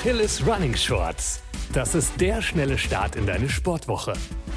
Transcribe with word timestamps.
Achilles 0.00 0.46
Running 0.46 0.74
Shorts. 0.74 1.42
Das 1.74 1.94
ist 1.94 2.18
der 2.18 2.40
schnelle 2.40 2.78
Start 2.78 3.16
in 3.16 3.26
deine 3.26 3.50
Sportwoche. 3.50 4.14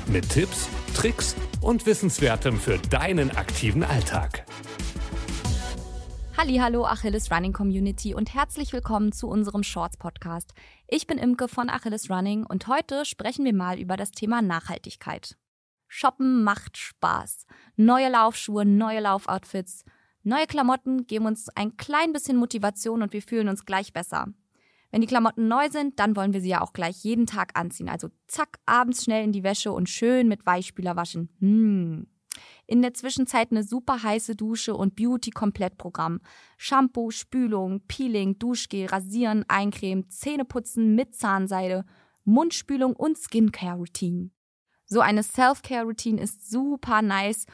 Mit 0.07 0.29
Tipps, 0.29 0.69
Tricks 0.95 1.35
und 1.59 1.85
Wissenswertem 1.85 2.57
für 2.57 2.77
deinen 2.77 3.29
aktiven 3.31 3.83
Alltag. 3.83 4.45
Hallo 6.37 6.85
Achilles 6.85 7.29
Running 7.29 7.51
Community 7.51 8.15
und 8.15 8.33
herzlich 8.33 8.71
willkommen 8.71 9.11
zu 9.11 9.27
unserem 9.27 9.63
Shorts 9.63 9.97
Podcast. 9.97 10.53
Ich 10.87 11.07
bin 11.07 11.17
Imke 11.17 11.49
von 11.49 11.69
Achilles 11.69 12.09
Running 12.09 12.45
und 12.45 12.67
heute 12.67 13.03
sprechen 13.03 13.43
wir 13.43 13.53
mal 13.53 13.77
über 13.77 13.97
das 13.97 14.11
Thema 14.11 14.41
Nachhaltigkeit. 14.41 15.35
Shoppen 15.89 16.45
macht 16.45 16.77
Spaß. 16.77 17.47
Neue 17.75 18.09
Laufschuhe, 18.09 18.65
neue 18.65 19.01
Laufoutfits, 19.01 19.83
neue 20.23 20.47
Klamotten 20.47 21.05
geben 21.05 21.25
uns 21.25 21.49
ein 21.49 21.75
klein 21.75 22.13
bisschen 22.13 22.37
Motivation 22.37 23.01
und 23.01 23.11
wir 23.11 23.21
fühlen 23.21 23.49
uns 23.49 23.65
gleich 23.65 23.91
besser. 23.91 24.27
Wenn 24.93 25.01
die 25.01 25.07
Klamotten 25.07 25.47
neu 25.47 25.69
sind, 25.71 25.97
dann 25.97 26.15
wollen 26.15 26.33
wir 26.33 26.41
sie 26.41 26.49
ja 26.49 26.61
auch 26.61 26.71
gleich 26.71 27.03
jeden 27.03 27.25
Tag 27.25 27.59
anziehen. 27.59 27.89
Also 27.89 28.09
zack, 28.27 28.59
abends 28.67 29.03
schnell 29.03 29.23
in 29.23 29.31
die 29.31 29.41
Wäsche 29.41 29.71
und 29.71 29.89
schön 29.89 30.27
mit 30.27 30.45
Weichspüler 30.45 30.95
waschen. 30.95 31.29
Hm. 31.39 32.05
In 32.67 32.83
der 32.83 32.93
Zwischenzeit 32.93 33.49
eine 33.49 33.63
super 33.63 34.03
heiße 34.03 34.35
Dusche 34.35 34.75
und 34.75 34.95
Beauty-Komplettprogramm. 34.95 36.21
Shampoo, 36.57 37.09
Spülung, 37.09 37.81
Peeling, 37.87 38.37
Duschgel, 38.37 38.85
Rasieren, 38.85 39.45
Eincremen, 39.47 40.11
Zähneputzen 40.11 40.93
mit 40.93 41.15
Zahnseide, 41.15 41.85
Mundspülung 42.23 42.95
und 42.95 43.17
Skincare-Routine. 43.17 44.29
So 44.85 44.99
eine 44.99 45.23
Self-Care-Routine 45.23 46.21
ist 46.21 46.51
super 46.51 47.01
nice 47.01 47.47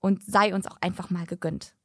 und 0.00 0.24
sei 0.24 0.52
uns 0.56 0.66
auch 0.66 0.78
einfach 0.80 1.08
mal 1.08 1.26
gegönnt. 1.26 1.76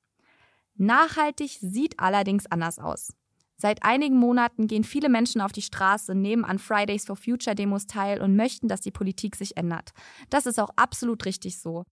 Nachhaltig 0.74 1.60
sieht 1.62 2.00
allerdings 2.00 2.48
anders 2.48 2.80
aus. 2.80 3.14
Seit 3.58 3.84
einigen 3.84 4.18
Monaten 4.18 4.68
gehen 4.68 4.84
viele 4.84 5.10
Menschen 5.10 5.42
auf 5.42 5.52
die 5.52 5.62
Straße, 5.62 6.14
nehmen 6.14 6.44
an 6.44 6.60
Fridays 6.60 7.06
for 7.06 7.16
Future 7.16 7.56
Demos 7.56 7.88
teil 7.88 8.22
und 8.22 8.36
möchten, 8.36 8.68
dass 8.68 8.82
die 8.82 8.92
Politik 8.92 9.36
sich 9.36 9.56
ändert. 9.56 9.92
Das 10.30 10.46
ist 10.46 10.60
auch 10.60 10.72
absolut 10.76 11.26
richtig 11.26 11.60
so. 11.60 11.86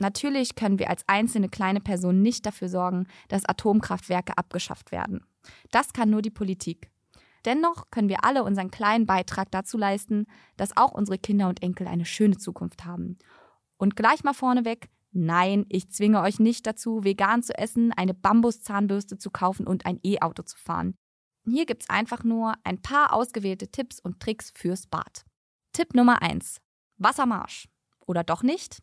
Natürlich 0.00 0.56
können 0.56 0.78
wir 0.78 0.90
als 0.90 1.04
einzelne 1.06 1.48
kleine 1.48 1.80
Person 1.80 2.20
nicht 2.20 2.44
dafür 2.44 2.68
sorgen, 2.68 3.06
dass 3.28 3.46
Atomkraftwerke 3.46 4.36
abgeschafft 4.36 4.92
werden. 4.92 5.24
Das 5.70 5.92
kann 5.92 6.10
nur 6.10 6.22
die 6.22 6.30
Politik. 6.30 6.90
Dennoch 7.44 7.90
können 7.90 8.08
wir 8.08 8.24
alle 8.24 8.42
unseren 8.42 8.72
kleinen 8.72 9.06
Beitrag 9.06 9.50
dazu 9.52 9.78
leisten, 9.78 10.26
dass 10.56 10.76
auch 10.76 10.92
unsere 10.92 11.16
Kinder 11.16 11.48
und 11.48 11.62
Enkel 11.62 11.86
eine 11.86 12.04
schöne 12.04 12.36
Zukunft 12.36 12.84
haben. 12.84 13.18
Und 13.78 13.94
gleich 13.94 14.24
mal 14.24 14.34
vorneweg, 14.34 14.88
Nein, 15.18 15.64
ich 15.70 15.90
zwinge 15.90 16.20
euch 16.20 16.40
nicht 16.40 16.66
dazu, 16.66 17.02
vegan 17.02 17.42
zu 17.42 17.56
essen, 17.56 17.90
eine 17.90 18.12
Bambuszahnbürste 18.12 19.16
zu 19.16 19.30
kaufen 19.30 19.66
und 19.66 19.86
ein 19.86 19.98
E-Auto 20.04 20.42
zu 20.42 20.58
fahren. 20.58 20.94
Hier 21.46 21.64
gibt's 21.64 21.88
einfach 21.88 22.22
nur 22.22 22.52
ein 22.64 22.82
paar 22.82 23.14
ausgewählte 23.14 23.68
Tipps 23.68 23.98
und 23.98 24.20
Tricks 24.20 24.52
fürs 24.54 24.86
Bad. 24.86 25.24
Tipp 25.72 25.94
Nummer 25.94 26.20
eins: 26.20 26.60
Wassermarsch. 26.98 27.66
Oder 28.06 28.24
doch 28.24 28.42
nicht? 28.42 28.82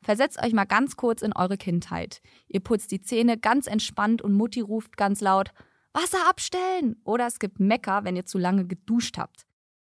Versetzt 0.00 0.42
euch 0.42 0.54
mal 0.54 0.64
ganz 0.64 0.96
kurz 0.96 1.20
in 1.20 1.34
eure 1.34 1.58
Kindheit. 1.58 2.22
Ihr 2.46 2.60
putzt 2.60 2.90
die 2.90 3.02
Zähne 3.02 3.36
ganz 3.36 3.66
entspannt 3.66 4.22
und 4.22 4.32
Mutti 4.32 4.60
ruft 4.60 4.96
ganz 4.96 5.20
laut 5.20 5.52
Wasser 5.92 6.30
abstellen 6.30 6.96
oder 7.04 7.26
es 7.26 7.38
gibt 7.38 7.60
Mecker, 7.60 8.04
wenn 8.04 8.16
ihr 8.16 8.24
zu 8.24 8.38
lange 8.38 8.66
geduscht 8.66 9.18
habt. 9.18 9.46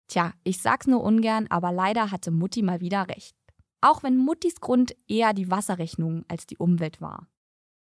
Tja, 0.07 0.33
ich 0.45 0.63
sag's 0.63 0.87
nur 0.87 1.03
ungern, 1.03 1.47
aber 1.51 1.73
leider 1.73 2.11
hatte 2.11 2.31
Mutti 2.31 2.63
mal 2.63 2.81
wieder 2.81 3.07
recht. 3.09 3.38
Auch 3.81 4.03
wenn 4.03 4.17
Muttis 4.17 4.61
Grund 4.61 4.97
eher 5.07 5.33
die 5.33 5.51
Wasserrechnung 5.51 6.25
als 6.29 6.47
die 6.47 6.57
Umwelt 6.57 7.01
war. 7.01 7.29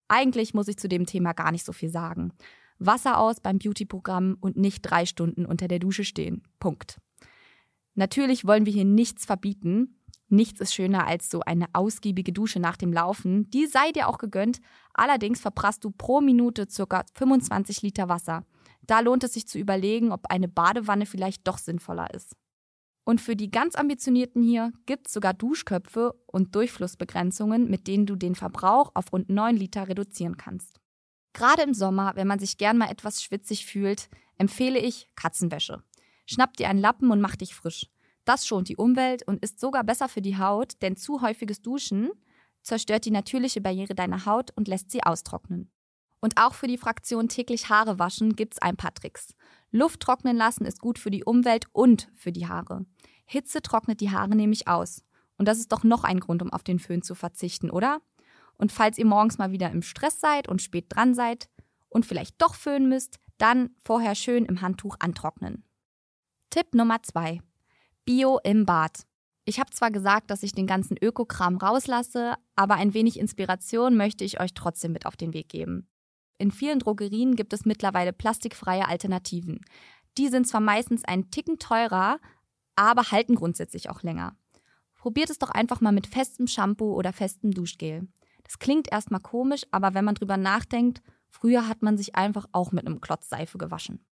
Eigentlich 0.09 0.55
muss 0.55 0.69
ich 0.69 0.79
zu 0.79 0.89
dem 0.89 1.07
Thema 1.07 1.33
gar 1.33 1.53
nicht 1.53 1.65
so 1.65 1.73
viel 1.73 1.91
sagen. 1.91 2.33
Wasser 2.79 3.19
aus 3.19 3.41
beim 3.41 3.59
Beauty-Programm 3.59 4.37
und 4.41 4.57
nicht 4.57 4.83
drei 4.83 5.07
Stunden 5.07 5.47
unter 5.47 5.69
der 5.69 5.79
Dusche 5.79 6.05
stehen. 6.05 6.43
Punkt. 6.61 7.01
Natürlich 7.95 8.47
wollen 8.47 8.67
wir 8.67 8.73
hier 8.73 8.85
nichts 8.85 9.25
verbieten. 9.25 9.99
Nichts 10.29 10.61
ist 10.61 10.75
schöner 10.75 11.07
als 11.07 11.31
so 11.31 11.41
eine 11.41 11.67
ausgiebige 11.73 12.33
Dusche 12.33 12.61
nach 12.61 12.77
dem 12.77 12.93
Laufen. 12.93 13.49
Die 13.51 13.67
sei 13.67 13.93
dir 13.93 14.09
auch 14.09 14.19
gegönnt. 14.19 14.61
Allerdings 14.93 15.41
verprasst 15.41 15.85
du 15.85 15.91
pro 15.91 16.21
Minute 16.21 16.67
ca. 16.67 17.05
25 17.15 17.83
Liter 17.83 18.09
Wasser. 18.09 18.45
Da 18.83 19.01
lohnt 19.01 19.25
es 19.25 19.35
sich 19.35 19.47
zu 19.47 19.59
überlegen, 19.59 20.13
ob 20.13 20.27
eine 20.27 20.49
Badewanne 20.49 21.07
vielleicht 21.07 21.47
doch 21.47 21.59
sinnvoller 21.59 22.13
ist. 22.13 22.37
Und 23.09 23.21
für 23.21 23.37
die 23.37 23.53
ganz 23.53 23.77
ambitionierten 23.77 24.43
hier 24.43 24.73
gibt 24.85 25.07
es 25.07 25.13
sogar 25.13 25.33
Duschköpfe 25.33 26.21
und 26.27 26.57
Durchflussbegrenzungen, 26.57 27.71
mit 27.71 27.87
denen 27.87 28.05
du 28.05 28.17
den 28.17 28.35
Verbrauch 28.35 28.91
auf 28.95 29.13
rund 29.13 29.31
9 29.31 29.57
Liter 29.57 29.87
reduzieren 29.87 30.37
kannst. 30.37 30.81
Gerade 31.33 31.63
im 31.63 31.73
Sommer, 31.73 32.17
wenn 32.17 32.27
man 32.27 32.41
sich 32.41 32.59
gern 32.59 32.77
mal 32.77 32.91
etwas 32.91 33.23
schwitzig 33.23 33.65
fühlt, 33.65 34.09
empfehle 34.39 34.81
ich 34.81 35.09
Katzenwäsche. 35.15 35.85
Schnapp 36.27 36.57
dir 36.57 36.69
einen 36.69 36.81
Lappen 36.81 37.13
und 37.13 37.21
mach 37.21 37.37
dich 37.37 37.55
frisch. 37.55 37.87
Das 38.25 38.45
schont 38.45 38.69
die 38.69 38.77
Umwelt 38.77 39.23
und 39.29 39.41
ist 39.41 39.61
sogar 39.61 39.85
besser 39.85 40.09
für 40.09 40.21
die 40.21 40.37
Haut, 40.37 40.83
denn 40.83 40.97
zu 40.97 41.23
häufiges 41.23 41.63
Duschen 41.63 42.11
zerstört 42.63 43.05
die 43.05 43.13
natürliche 43.13 43.61
Barriere 43.61 43.95
deiner 43.95 44.27
Haut 44.27 44.51
und 44.57 44.67
lässt 44.67 44.91
sie 44.91 45.05
austrocknen. 45.05 45.71
Und 46.21 46.39
auch 46.39 46.55
für 46.55 46.67
die 46.67 46.79
Fraktion 46.79 47.29
täglich 47.29 47.69
Haare 47.69 48.01
waschen 48.01 48.35
gibt's 48.35 48.59
ein 48.59 48.77
paar 48.77 48.95
Tricks. 48.95 49.37
Luft 49.77 50.01
trocknen 50.01 50.37
lassen 50.37 50.65
ist 50.65 50.81
gut 50.81 50.99
für 50.99 51.11
die 51.11 51.25
Umwelt 51.25 51.67
und 51.73 52.09
für 52.15 52.33
die 52.33 52.49
Haare. 52.49 52.87
Hitze 53.27 53.61
trocknet 53.61 54.01
die 54.01 54.11
Haare 54.11 54.35
nämlich 54.35 54.69
aus. 54.69 55.05
Und 55.37 55.47
das 55.47 55.59
ist 55.59 55.71
doch 55.71 55.85
noch 55.85 56.03
ein 56.03 56.21
Grund, 56.21 56.43
um 56.43 56.51
auf 56.51 56.63
den 56.63 56.79
Föhn 56.79 57.03
zu 57.03 57.15
verzichten, 57.15 57.71
oder? 57.71 58.01
Und 58.57 58.73
falls 58.73 58.97
ihr 58.97 59.05
morgens 59.05 59.37
mal 59.37 59.53
wieder 59.53 59.71
im 59.71 59.83
Stress 59.83 60.19
seid 60.19 60.49
und 60.49 60.63
spät 60.63 60.87
dran 60.89 61.15
seid 61.15 61.51
und 61.89 62.07
vielleicht 62.07 62.41
doch 62.41 62.55
föhnen 62.55 62.89
müsst, 62.89 63.19
dann 63.37 63.71
vorher 63.85 64.15
schön 64.15 64.47
im 64.47 64.63
Handtuch 64.63 64.97
antrocknen. 64.99 65.63
Tipp 66.49 66.75
Nummer 66.75 67.03
zwei: 67.03 67.43
Bio 68.07 68.41
im 68.45 68.65
Bad. 68.65 69.03
Ich 69.45 69.61
habe 69.61 69.71
zwar 69.71 69.91
gesagt, 69.91 70.31
dass 70.31 70.43
ich 70.43 70.53
den 70.53 70.67
ganzen 70.67 70.97
Ökokram 70.97 71.59
rauslasse, 71.59 72.35
aber 72.55 72.77
ein 72.77 72.95
wenig 72.95 73.19
Inspiration 73.19 73.97
möchte 73.97 74.25
ich 74.25 74.41
euch 74.41 74.55
trotzdem 74.55 74.93
mit 74.93 75.05
auf 75.05 75.17
den 75.17 75.35
Weg 75.35 75.51
geben. 75.51 75.87
In 76.39 76.51
vielen 76.51 76.79
Drogerien 76.79 77.37
gibt 77.37 77.53
es 77.53 77.65
mittlerweile 77.65 78.13
plastikfreie 78.13 78.89
Alternativen. 78.89 79.61
Die 80.19 80.29
sind 80.29 80.47
zwar 80.47 80.61
meistens 80.61 81.05
einen 81.05 81.31
Ticken 81.31 81.59
teurer, 81.59 82.19
aber 82.75 83.11
halten 83.11 83.35
grundsätzlich 83.35 83.91
auch 83.91 84.03
länger. 84.03 84.37
Probiert 84.95 85.31
es 85.31 85.39
doch 85.39 85.51
einfach 85.51 85.81
mal 85.81 85.93
mit 85.93 86.07
festem 86.07 86.47
Shampoo 86.47 86.95
oder 86.95 87.13
festem 87.13 87.53
Duschgel. 87.53 88.09
Das 88.45 88.59
klingt 88.59 88.91
erstmal 88.91 89.21
komisch, 89.21 89.63
aber 89.71 89.95
wenn 89.95 90.05
man 90.05 90.15
drüber 90.15 90.37
nachdenkt, 90.37 91.03
früher 91.29 91.69
hat 91.69 91.83
man 91.83 91.97
sich 91.97 92.15
einfach 92.15 92.47
auch 92.53 92.73
mit 92.73 92.87
einem 92.87 93.01
Klotz 93.01 93.29
Seife 93.29 93.59
gewaschen. 93.59 94.05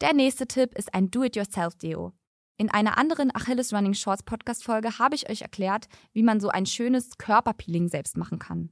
Der 0.00 0.12
nächste 0.12 0.46
Tipp 0.46 0.74
ist 0.76 0.94
ein 0.94 1.10
Do-it-yourself-Deo. 1.10 2.12
In 2.56 2.70
einer 2.70 2.98
anderen 2.98 3.34
Achilles 3.34 3.72
Running 3.72 3.94
Shorts 3.94 4.22
Podcast 4.22 4.64
Folge 4.64 4.98
habe 4.98 5.16
ich 5.16 5.28
euch 5.28 5.42
erklärt, 5.42 5.88
wie 6.12 6.22
man 6.22 6.40
so 6.40 6.48
ein 6.48 6.66
schönes 6.66 7.18
Körperpeeling 7.18 7.88
selbst 7.88 8.16
machen 8.16 8.38
kann. 8.38 8.70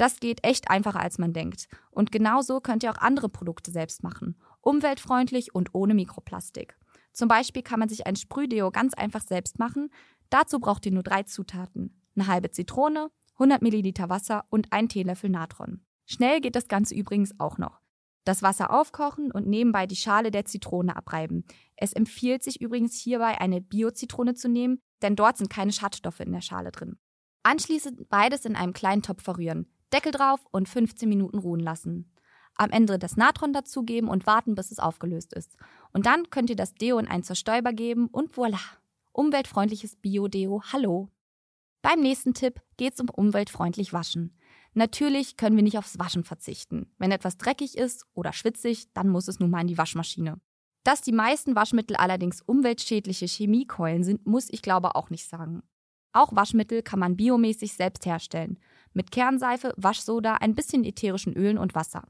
Das 0.00 0.18
geht 0.18 0.46
echt 0.46 0.70
einfacher, 0.70 1.00
als 1.00 1.18
man 1.18 1.34
denkt. 1.34 1.68
Und 1.90 2.10
genauso 2.10 2.62
könnt 2.62 2.82
ihr 2.82 2.90
auch 2.90 2.96
andere 2.96 3.28
Produkte 3.28 3.70
selbst 3.70 4.02
machen. 4.02 4.40
Umweltfreundlich 4.62 5.54
und 5.54 5.74
ohne 5.74 5.92
Mikroplastik. 5.92 6.78
Zum 7.12 7.28
Beispiel 7.28 7.62
kann 7.62 7.80
man 7.80 7.90
sich 7.90 8.06
ein 8.06 8.16
Sprühdeo 8.16 8.70
ganz 8.70 8.94
einfach 8.94 9.20
selbst 9.20 9.58
machen. 9.58 9.90
Dazu 10.30 10.58
braucht 10.58 10.86
ihr 10.86 10.92
nur 10.92 11.02
drei 11.02 11.24
Zutaten. 11.24 12.00
Eine 12.16 12.28
halbe 12.28 12.50
Zitrone, 12.50 13.10
100 13.34 13.60
Milliliter 13.60 14.08
Wasser 14.08 14.46
und 14.48 14.72
ein 14.72 14.88
Teelöffel 14.88 15.28
Natron. 15.28 15.84
Schnell 16.06 16.40
geht 16.40 16.56
das 16.56 16.68
Ganze 16.68 16.94
übrigens 16.94 17.38
auch 17.38 17.58
noch. 17.58 17.82
Das 18.24 18.42
Wasser 18.42 18.70
aufkochen 18.70 19.30
und 19.30 19.46
nebenbei 19.48 19.86
die 19.86 19.96
Schale 19.96 20.30
der 20.30 20.46
Zitrone 20.46 20.96
abreiben. 20.96 21.44
Es 21.76 21.92
empfiehlt 21.92 22.42
sich 22.42 22.62
übrigens 22.62 22.98
hierbei 22.98 23.38
eine 23.38 23.60
Bio-Zitrone 23.60 24.32
zu 24.32 24.48
nehmen, 24.48 24.80
denn 25.02 25.14
dort 25.14 25.36
sind 25.36 25.50
keine 25.50 25.72
Schadstoffe 25.72 26.20
in 26.20 26.32
der 26.32 26.40
Schale 26.40 26.70
drin. 26.70 26.96
Anschließend 27.42 28.08
beides 28.08 28.46
in 28.46 28.56
einem 28.56 28.72
kleinen 28.72 29.02
Topf 29.02 29.22
verrühren. 29.22 29.66
Deckel 29.92 30.12
drauf 30.12 30.40
und 30.50 30.68
15 30.68 31.08
Minuten 31.08 31.38
ruhen 31.38 31.60
lassen. 31.60 32.12
Am 32.54 32.70
Ende 32.70 32.98
das 32.98 33.16
Natron 33.16 33.52
dazugeben 33.52 34.08
und 34.08 34.26
warten, 34.26 34.54
bis 34.54 34.70
es 34.70 34.78
aufgelöst 34.78 35.32
ist. 35.32 35.56
Und 35.92 36.06
dann 36.06 36.30
könnt 36.30 36.50
ihr 36.50 36.56
das 36.56 36.74
Deo 36.74 36.98
in 36.98 37.08
einen 37.08 37.22
Zerstäuber 37.22 37.72
geben 37.72 38.08
und 38.08 38.32
voilà. 38.34 38.60
Umweltfreundliches 39.12 39.96
Bio-Deo, 39.96 40.62
hallo. 40.72 41.08
Beim 41.82 42.00
nächsten 42.00 42.34
Tipp 42.34 42.60
geht's 42.76 43.00
um 43.00 43.08
umweltfreundlich 43.08 43.92
waschen. 43.92 44.36
Natürlich 44.74 45.36
können 45.36 45.56
wir 45.56 45.62
nicht 45.62 45.78
aufs 45.78 45.98
Waschen 45.98 46.24
verzichten. 46.24 46.92
Wenn 46.98 47.10
etwas 47.10 47.38
dreckig 47.38 47.76
ist 47.76 48.06
oder 48.14 48.32
schwitzig, 48.32 48.92
dann 48.92 49.08
muss 49.08 49.26
es 49.26 49.40
nun 49.40 49.50
mal 49.50 49.62
in 49.62 49.66
die 49.66 49.78
Waschmaschine. 49.78 50.40
Dass 50.84 51.02
die 51.02 51.12
meisten 51.12 51.56
Waschmittel 51.56 51.96
allerdings 51.96 52.40
umweltschädliche 52.40 53.26
Chemiekeulen 53.26 54.04
sind, 54.04 54.26
muss 54.26 54.48
ich 54.50 54.62
glaube 54.62 54.94
auch 54.94 55.10
nicht 55.10 55.28
sagen. 55.28 55.62
Auch 56.12 56.34
Waschmittel 56.34 56.82
kann 56.82 56.98
man 56.98 57.16
biomäßig 57.16 57.74
selbst 57.74 58.06
herstellen. 58.06 58.58
Mit 58.92 59.10
Kernseife, 59.10 59.72
Waschsoda, 59.76 60.34
ein 60.34 60.54
bisschen 60.54 60.84
ätherischen 60.84 61.34
Ölen 61.34 61.58
und 61.58 61.74
Wasser. 61.74 62.04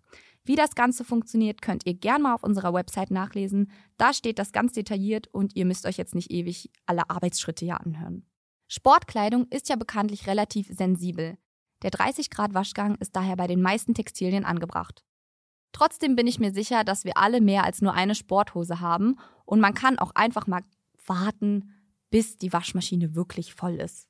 Wie 0.44 0.56
das 0.56 0.74
Ganze 0.74 1.04
funktioniert, 1.04 1.60
könnt 1.62 1.86
ihr 1.86 1.94
gerne 1.94 2.22
mal 2.24 2.34
auf 2.34 2.42
unserer 2.42 2.72
Website 2.72 3.10
nachlesen. 3.10 3.70
Da 3.98 4.12
steht 4.14 4.38
das 4.38 4.52
ganz 4.52 4.72
detailliert 4.72 5.28
und 5.28 5.54
ihr 5.54 5.66
müsst 5.66 5.86
euch 5.86 5.98
jetzt 5.98 6.14
nicht 6.14 6.30
ewig 6.30 6.70
alle 6.86 7.08
Arbeitsschritte 7.10 7.64
ja 7.64 7.76
anhören. 7.76 8.26
Sportkleidung 8.68 9.46
ist 9.50 9.68
ja 9.68 9.76
bekanntlich 9.76 10.26
relativ 10.26 10.68
sensibel. 10.68 11.36
Der 11.82 11.90
30 11.90 12.30
Grad 12.30 12.54
Waschgang 12.54 12.94
ist 12.96 13.16
daher 13.16 13.36
bei 13.36 13.46
den 13.46 13.60
meisten 13.60 13.94
Textilien 13.94 14.44
angebracht. 14.44 15.04
Trotzdem 15.72 16.16
bin 16.16 16.26
ich 16.26 16.38
mir 16.38 16.52
sicher, 16.52 16.84
dass 16.84 17.04
wir 17.04 17.16
alle 17.16 17.40
mehr 17.40 17.64
als 17.64 17.80
nur 17.80 17.94
eine 17.94 18.14
Sporthose 18.14 18.80
haben 18.80 19.16
Und 19.44 19.60
man 19.60 19.74
kann 19.74 19.98
auch 19.98 20.12
einfach 20.14 20.46
mal 20.46 20.62
warten, 21.06 21.70
bis 22.10 22.38
die 22.38 22.52
Waschmaschine 22.52 23.14
wirklich 23.14 23.54
voll 23.54 23.76
ist. 23.76 24.09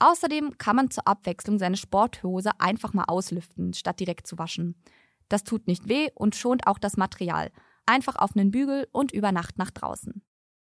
Außerdem 0.00 0.56
kann 0.56 0.76
man 0.76 0.90
zur 0.90 1.06
Abwechslung 1.06 1.58
seine 1.58 1.76
Sporthose 1.76 2.50
einfach 2.58 2.94
mal 2.94 3.04
auslüften, 3.04 3.74
statt 3.74 4.00
direkt 4.00 4.26
zu 4.26 4.38
waschen. 4.38 4.74
Das 5.28 5.44
tut 5.44 5.66
nicht 5.66 5.88
weh 5.88 6.08
und 6.14 6.34
schont 6.34 6.66
auch 6.66 6.78
das 6.78 6.96
Material. 6.96 7.52
Einfach 7.86 8.16
auf 8.16 8.34
einen 8.34 8.50
Bügel 8.50 8.88
und 8.92 9.12
über 9.12 9.30
Nacht 9.30 9.58
nach 9.58 9.70
draußen. 9.70 10.22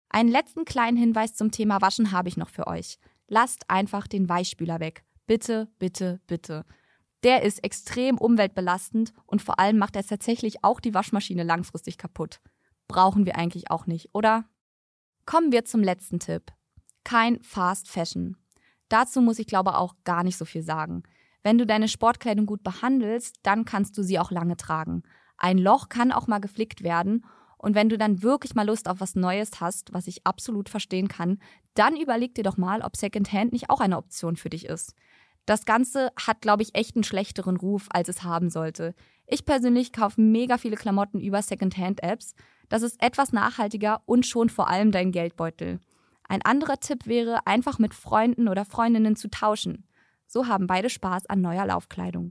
Einen 0.08 0.28
letzten 0.28 0.64
kleinen 0.64 0.96
Hinweis 0.96 1.34
zum 1.34 1.52
Thema 1.52 1.80
Waschen 1.80 2.10
habe 2.10 2.28
ich 2.28 2.36
noch 2.36 2.50
für 2.50 2.66
euch. 2.66 2.98
Lasst 3.28 3.70
einfach 3.70 4.08
den 4.08 4.28
Weichspüler 4.28 4.80
weg. 4.80 5.04
Bitte, 5.26 5.68
bitte, 5.78 6.20
bitte. 6.26 6.64
Der 7.22 7.42
ist 7.42 7.62
extrem 7.62 8.18
umweltbelastend 8.18 9.12
und 9.26 9.42
vor 9.42 9.60
allem 9.60 9.78
macht 9.78 9.94
er 9.94 10.04
tatsächlich 10.04 10.64
auch 10.64 10.80
die 10.80 10.94
Waschmaschine 10.94 11.44
langfristig 11.44 11.98
kaputt. 11.98 12.40
Brauchen 12.88 13.26
wir 13.26 13.36
eigentlich 13.36 13.70
auch 13.70 13.86
nicht, 13.86 14.08
oder? 14.12 14.44
Kommen 15.24 15.52
wir 15.52 15.64
zum 15.64 15.84
letzten 15.84 16.18
Tipp. 16.18 16.50
Kein 17.04 17.40
Fast 17.42 17.88
Fashion. 17.88 18.36
Dazu 18.90 19.22
muss 19.22 19.38
ich 19.38 19.46
glaube 19.46 19.78
auch 19.78 19.94
gar 20.04 20.22
nicht 20.22 20.36
so 20.36 20.44
viel 20.44 20.62
sagen. 20.62 21.04
Wenn 21.42 21.56
du 21.56 21.64
deine 21.64 21.88
Sportkleidung 21.88 22.44
gut 22.44 22.62
behandelst, 22.62 23.36
dann 23.42 23.64
kannst 23.64 23.96
du 23.96 24.02
sie 24.02 24.18
auch 24.18 24.30
lange 24.30 24.58
tragen. 24.58 25.02
Ein 25.38 25.56
Loch 25.56 25.88
kann 25.88 26.12
auch 26.12 26.26
mal 26.26 26.40
geflickt 26.40 26.82
werden 26.82 27.24
und 27.56 27.74
wenn 27.74 27.88
du 27.88 27.98
dann 27.98 28.22
wirklich 28.22 28.54
mal 28.54 28.66
Lust 28.66 28.88
auf 28.88 29.00
was 29.00 29.14
Neues 29.14 29.60
hast, 29.60 29.92
was 29.92 30.06
ich 30.06 30.26
absolut 30.26 30.68
verstehen 30.68 31.08
kann, 31.08 31.38
dann 31.74 31.96
überleg 31.96 32.34
dir 32.34 32.44
doch 32.44 32.56
mal, 32.56 32.82
ob 32.82 32.96
Secondhand 32.96 33.52
nicht 33.52 33.70
auch 33.70 33.80
eine 33.80 33.96
Option 33.96 34.36
für 34.36 34.50
dich 34.50 34.66
ist. 34.66 34.94
Das 35.46 35.64
Ganze 35.64 36.10
hat, 36.18 36.40
glaube 36.40 36.62
ich, 36.62 36.74
echt 36.74 36.96
einen 36.96 37.04
schlechteren 37.04 37.56
Ruf, 37.56 37.88
als 37.90 38.08
es 38.08 38.22
haben 38.22 38.50
sollte. 38.50 38.94
Ich 39.26 39.44
persönlich 39.44 39.92
kaufe 39.92 40.20
mega 40.20 40.58
viele 40.58 40.76
Klamotten 40.76 41.20
über 41.20 41.42
Secondhand-Apps. 41.42 42.34
Das 42.68 42.82
ist 42.82 43.02
etwas 43.02 43.32
nachhaltiger 43.32 44.02
und 44.06 44.26
schon 44.26 44.48
vor 44.48 44.68
allem 44.68 44.90
dein 44.90 45.12
Geldbeutel. 45.12 45.80
Ein 46.30 46.42
anderer 46.42 46.78
Tipp 46.78 47.06
wäre, 47.06 47.44
einfach 47.44 47.80
mit 47.80 47.92
Freunden 47.92 48.46
oder 48.46 48.64
Freundinnen 48.64 49.16
zu 49.16 49.28
tauschen. 49.30 49.88
So 50.28 50.46
haben 50.46 50.68
beide 50.68 50.88
Spaß 50.88 51.26
an 51.26 51.40
neuer 51.40 51.66
Laufkleidung. 51.66 52.30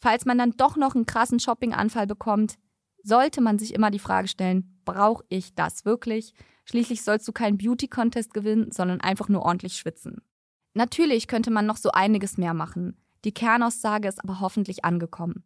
Falls 0.00 0.24
man 0.24 0.38
dann 0.38 0.52
doch 0.52 0.76
noch 0.76 0.94
einen 0.94 1.04
krassen 1.04 1.38
Shoppinganfall 1.38 2.06
bekommt, 2.06 2.54
sollte 3.02 3.42
man 3.42 3.58
sich 3.58 3.74
immer 3.74 3.90
die 3.90 3.98
Frage 3.98 4.28
stellen, 4.28 4.80
brauche 4.86 5.24
ich 5.28 5.54
das 5.54 5.84
wirklich? 5.84 6.32
Schließlich 6.64 7.02
sollst 7.02 7.28
du 7.28 7.32
keinen 7.32 7.58
Beauty-Contest 7.58 8.32
gewinnen, 8.32 8.72
sondern 8.72 9.02
einfach 9.02 9.28
nur 9.28 9.42
ordentlich 9.42 9.76
schwitzen. 9.76 10.22
Natürlich 10.72 11.28
könnte 11.28 11.50
man 11.50 11.66
noch 11.66 11.76
so 11.76 11.90
einiges 11.90 12.38
mehr 12.38 12.54
machen. 12.54 12.96
Die 13.26 13.34
Kernaussage 13.34 14.08
ist 14.08 14.24
aber 14.24 14.40
hoffentlich 14.40 14.86
angekommen. 14.86 15.44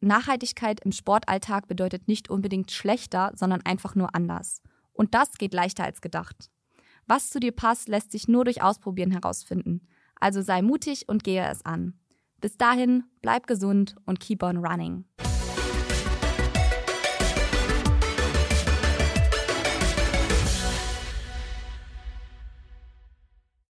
Nachhaltigkeit 0.00 0.80
im 0.80 0.90
Sportalltag 0.90 1.68
bedeutet 1.68 2.08
nicht 2.08 2.28
unbedingt 2.28 2.72
schlechter, 2.72 3.30
sondern 3.36 3.62
einfach 3.62 3.94
nur 3.94 4.16
anders. 4.16 4.62
Und 4.92 5.14
das 5.14 5.34
geht 5.34 5.54
leichter 5.54 5.84
als 5.84 6.00
gedacht. 6.00 6.50
Was 7.06 7.30
zu 7.30 7.38
dir 7.38 7.52
passt, 7.52 7.88
lässt 7.88 8.12
sich 8.12 8.26
nur 8.26 8.44
durch 8.44 8.62
Ausprobieren 8.62 9.12
herausfinden. 9.12 9.86
Also 10.18 10.42
sei 10.42 10.62
mutig 10.62 11.08
und 11.08 11.22
gehe 11.22 11.48
es 11.48 11.64
an. 11.64 11.94
Bis 12.40 12.56
dahin, 12.56 13.04
bleib 13.22 13.46
gesund 13.46 13.96
und 14.06 14.20
keep 14.20 14.42
on 14.42 14.56
running. 14.56 15.04